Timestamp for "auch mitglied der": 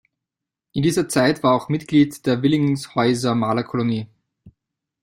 1.57-2.41